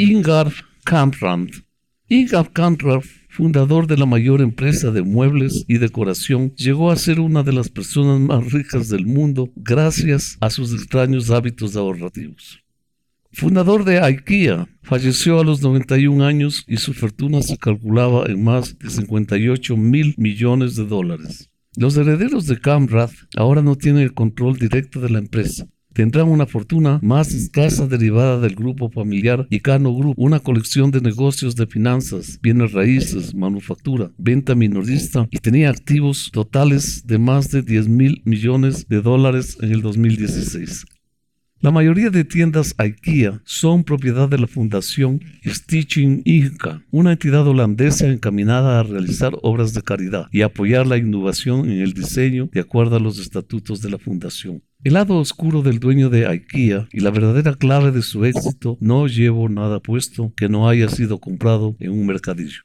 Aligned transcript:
Ingar 0.00 0.52
Kamprad. 0.84 1.48
Ingar 2.08 2.52
Kamprad 2.52 3.02
fundador 3.28 3.88
de 3.88 3.96
la 3.96 4.06
mayor 4.06 4.40
empresa 4.40 4.92
de 4.92 5.02
muebles 5.02 5.64
y 5.66 5.78
decoración, 5.78 6.54
llegó 6.54 6.92
a 6.92 6.96
ser 6.96 7.18
una 7.18 7.42
de 7.42 7.52
las 7.52 7.68
personas 7.68 8.20
más 8.20 8.52
ricas 8.52 8.88
del 8.88 9.06
mundo 9.06 9.50
gracias 9.56 10.38
a 10.40 10.50
sus 10.50 10.72
extraños 10.72 11.30
hábitos 11.30 11.74
ahorrativos. 11.74 12.60
Fundador 13.32 13.84
de 13.84 14.00
IKEA, 14.00 14.68
falleció 14.82 15.40
a 15.40 15.44
los 15.44 15.62
91 15.62 16.24
años 16.24 16.64
y 16.68 16.76
su 16.76 16.94
fortuna 16.94 17.42
se 17.42 17.58
calculaba 17.58 18.26
en 18.26 18.42
más 18.42 18.78
de 18.78 18.90
58 18.90 19.76
mil 19.76 20.14
millones 20.16 20.76
de 20.76 20.86
dólares. 20.86 21.50
Los 21.76 21.96
herederos 21.96 22.46
de 22.46 22.60
Camrad 22.60 23.10
ahora 23.36 23.62
no 23.62 23.74
tienen 23.74 24.02
el 24.02 24.14
control 24.14 24.58
directo 24.58 25.00
de 25.00 25.10
la 25.10 25.18
empresa, 25.18 25.68
tendrán 25.98 26.28
una 26.28 26.46
fortuna 26.46 27.00
más 27.02 27.34
escasa 27.34 27.88
derivada 27.88 28.38
del 28.38 28.54
grupo 28.54 28.88
familiar 28.88 29.48
Icano 29.50 29.92
Group, 29.92 30.14
una 30.16 30.38
colección 30.38 30.92
de 30.92 31.00
negocios 31.00 31.56
de 31.56 31.66
finanzas, 31.66 32.38
bienes 32.40 32.70
raíces, 32.70 33.34
manufactura, 33.34 34.12
venta 34.16 34.54
minorista 34.54 35.26
y 35.32 35.38
tenía 35.38 35.70
activos 35.70 36.30
totales 36.32 37.04
de 37.04 37.18
más 37.18 37.50
de 37.50 37.62
10 37.62 37.88
mil 37.88 38.22
millones 38.24 38.86
de 38.86 39.02
dólares 39.02 39.58
en 39.60 39.72
el 39.72 39.82
2016. 39.82 40.84
La 41.60 41.72
mayoría 41.72 42.10
de 42.10 42.22
tiendas 42.22 42.76
IKEA 42.78 43.42
son 43.44 43.82
propiedad 43.82 44.28
de 44.28 44.38
la 44.38 44.46
Fundación 44.46 45.20
Stichting 45.44 46.22
Inca, 46.24 46.80
una 46.92 47.10
entidad 47.10 47.44
holandesa 47.44 48.06
encaminada 48.06 48.78
a 48.78 48.84
realizar 48.84 49.36
obras 49.42 49.74
de 49.74 49.82
caridad 49.82 50.28
y 50.30 50.42
apoyar 50.42 50.86
la 50.86 50.96
innovación 50.96 51.68
en 51.68 51.80
el 51.80 51.92
diseño 51.92 52.48
de 52.52 52.60
acuerdo 52.60 52.94
a 52.94 53.00
los 53.00 53.18
estatutos 53.18 53.82
de 53.82 53.90
la 53.90 53.98
fundación. 53.98 54.62
El 54.84 54.94
lado 54.94 55.16
oscuro 55.16 55.62
del 55.62 55.80
dueño 55.80 56.08
de 56.08 56.28
IKEA 56.28 56.88
y 56.92 57.00
la 57.00 57.10
verdadera 57.10 57.56
clave 57.56 57.90
de 57.90 58.00
su 58.00 58.24
éxito 58.24 58.78
no 58.80 59.08
llevo 59.08 59.48
nada 59.48 59.80
puesto 59.80 60.32
que 60.36 60.48
no 60.48 60.68
haya 60.68 60.88
sido 60.88 61.18
comprado 61.18 61.74
en 61.80 61.90
un 61.90 62.06
mercadillo. 62.06 62.62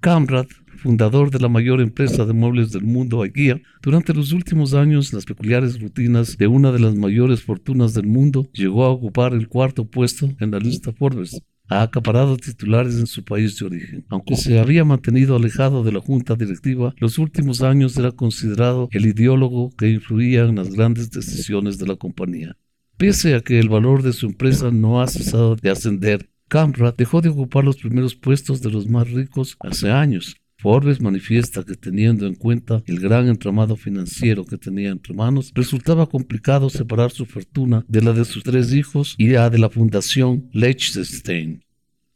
Camrad, 0.00 0.46
fundador 0.76 1.32
de 1.32 1.40
la 1.40 1.48
mayor 1.48 1.80
empresa 1.80 2.24
de 2.24 2.32
muebles 2.32 2.70
del 2.70 2.84
mundo 2.84 3.20
IKEA, 3.20 3.60
durante 3.82 4.14
los 4.14 4.32
últimos 4.32 4.74
años 4.74 5.12
las 5.12 5.24
peculiares 5.24 5.80
rutinas 5.80 6.36
de 6.38 6.46
una 6.46 6.70
de 6.70 6.78
las 6.78 6.94
mayores 6.94 7.42
fortunas 7.42 7.94
del 7.94 8.06
mundo 8.06 8.48
llegó 8.52 8.84
a 8.84 8.90
ocupar 8.90 9.32
el 9.32 9.48
cuarto 9.48 9.86
puesto 9.86 10.30
en 10.38 10.52
la 10.52 10.60
lista 10.60 10.92
Forbes 10.92 11.42
ha 11.68 11.82
acaparado 11.82 12.36
titulares 12.36 12.94
en 12.94 13.06
su 13.06 13.24
país 13.24 13.58
de 13.58 13.66
origen. 13.66 14.06
Aunque 14.08 14.36
se 14.36 14.58
había 14.58 14.84
mantenido 14.84 15.36
alejado 15.36 15.82
de 15.82 15.92
la 15.92 16.00
junta 16.00 16.34
directiva, 16.34 16.94
los 16.98 17.18
últimos 17.18 17.62
años 17.62 17.96
era 17.96 18.12
considerado 18.12 18.88
el 18.92 19.06
ideólogo 19.06 19.70
que 19.76 19.88
influía 19.88 20.44
en 20.44 20.56
las 20.56 20.70
grandes 20.70 21.10
decisiones 21.10 21.78
de 21.78 21.86
la 21.86 21.96
compañía. 21.96 22.56
Pese 22.96 23.34
a 23.34 23.40
que 23.40 23.58
el 23.58 23.68
valor 23.68 24.02
de 24.02 24.12
su 24.12 24.26
empresa 24.26 24.70
no 24.70 25.00
ha 25.02 25.06
cesado 25.06 25.56
de 25.56 25.70
ascender, 25.70 26.30
Camra 26.48 26.94
dejó 26.96 27.20
de 27.20 27.28
ocupar 27.28 27.64
los 27.64 27.76
primeros 27.76 28.14
puestos 28.14 28.62
de 28.62 28.70
los 28.70 28.88
más 28.88 29.10
ricos 29.10 29.56
hace 29.60 29.90
años. 29.90 30.36
Forbes 30.58 31.02
manifiesta 31.02 31.64
que 31.64 31.74
teniendo 31.76 32.26
en 32.26 32.34
cuenta 32.34 32.82
el 32.86 32.98
gran 32.98 33.28
entramado 33.28 33.76
financiero 33.76 34.44
que 34.46 34.56
tenía 34.56 34.90
entre 34.90 35.12
manos, 35.12 35.52
resultaba 35.54 36.08
complicado 36.08 36.70
separar 36.70 37.10
su 37.10 37.26
fortuna 37.26 37.84
de 37.88 38.00
la 38.00 38.12
de 38.12 38.24
sus 38.24 38.42
tres 38.42 38.72
hijos 38.72 39.14
y 39.18 39.28
la 39.28 39.50
de 39.50 39.58
la 39.58 39.68
fundación 39.68 40.48
Liechtenstein. 40.52 41.62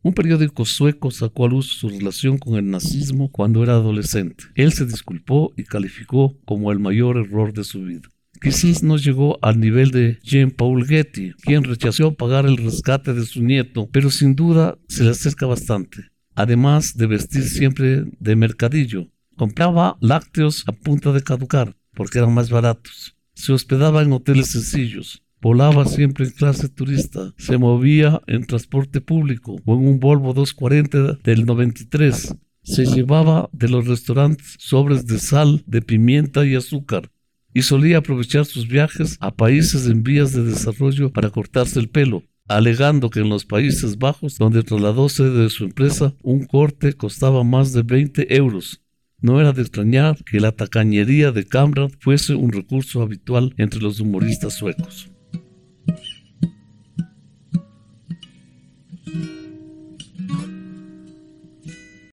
Un 0.00 0.14
periódico 0.14 0.64
sueco 0.64 1.10
sacó 1.10 1.44
a 1.44 1.48
luz 1.48 1.66
su 1.66 1.90
relación 1.90 2.38
con 2.38 2.56
el 2.56 2.70
nazismo 2.70 3.30
cuando 3.30 3.62
era 3.62 3.74
adolescente. 3.74 4.44
Él 4.54 4.72
se 4.72 4.86
disculpó 4.86 5.52
y 5.56 5.64
calificó 5.64 6.36
como 6.46 6.72
el 6.72 6.78
mayor 6.78 7.18
error 7.18 7.52
de 7.52 7.64
su 7.64 7.82
vida. 7.82 8.08
Quizás 8.40 8.82
no 8.82 8.96
llegó 8.96 9.38
al 9.42 9.60
nivel 9.60 9.90
de 9.90 10.18
Jean-Paul 10.24 10.86
Getty, 10.86 11.34
quien 11.42 11.62
rechazó 11.64 12.14
pagar 12.14 12.46
el 12.46 12.56
rescate 12.56 13.12
de 13.12 13.24
su 13.24 13.42
nieto, 13.44 13.88
pero 13.92 14.10
sin 14.10 14.34
duda 14.34 14.78
se 14.88 15.04
le 15.04 15.10
acerca 15.10 15.46
bastante 15.46 16.11
además 16.34 16.96
de 16.96 17.06
vestir 17.06 17.44
siempre 17.44 18.04
de 18.18 18.36
mercadillo. 18.36 19.08
Compraba 19.36 19.96
lácteos 20.00 20.64
a 20.66 20.72
punta 20.72 21.12
de 21.12 21.22
caducar, 21.22 21.76
porque 21.94 22.18
eran 22.18 22.34
más 22.34 22.50
baratos. 22.50 23.16
Se 23.34 23.52
hospedaba 23.52 24.02
en 24.02 24.12
hoteles 24.12 24.52
sencillos. 24.52 25.22
Volaba 25.40 25.84
siempre 25.86 26.26
en 26.26 26.30
clase 26.30 26.68
turista. 26.68 27.32
Se 27.36 27.58
movía 27.58 28.20
en 28.26 28.46
transporte 28.46 29.00
público 29.00 29.56
o 29.64 29.74
en 29.74 29.86
un 29.86 29.98
Volvo 29.98 30.34
240 30.34 31.18
del 31.24 31.44
93. 31.44 32.36
Se 32.62 32.86
llevaba 32.86 33.48
de 33.52 33.68
los 33.68 33.86
restaurantes 33.86 34.56
sobres 34.58 35.06
de 35.06 35.18
sal, 35.18 35.64
de 35.66 35.82
pimienta 35.82 36.46
y 36.46 36.54
azúcar 36.54 37.10
y 37.54 37.62
solía 37.62 37.98
aprovechar 37.98 38.44
sus 38.44 38.66
viajes 38.68 39.16
a 39.20 39.34
países 39.34 39.86
en 39.86 40.02
vías 40.02 40.32
de 40.32 40.42
desarrollo 40.42 41.12
para 41.12 41.30
cortarse 41.30 41.78
el 41.78 41.88
pelo, 41.88 42.22
alegando 42.56 43.10
que 43.10 43.20
en 43.20 43.28
los 43.28 43.44
Países 43.44 43.98
Bajos, 43.98 44.38
donde 44.38 44.62
trasladó 44.62 45.08
sede 45.08 45.44
de 45.44 45.50
su 45.50 45.64
empresa, 45.64 46.14
un 46.22 46.44
corte 46.44 46.94
costaba 46.94 47.44
más 47.44 47.72
de 47.72 47.82
20 47.82 48.34
euros. 48.36 48.80
No 49.20 49.40
era 49.40 49.52
de 49.52 49.62
extrañar 49.62 50.16
que 50.24 50.40
la 50.40 50.50
tacañería 50.50 51.30
de 51.30 51.46
Camrad 51.46 51.90
fuese 52.00 52.34
un 52.34 52.50
recurso 52.50 53.02
habitual 53.02 53.54
entre 53.56 53.80
los 53.80 54.00
humoristas 54.00 54.54
suecos. 54.54 55.11